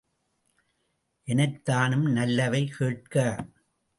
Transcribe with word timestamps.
எனைத்தானும் 1.27 2.07
நல்லவை 2.11 2.63
கேட்க! 2.67 3.15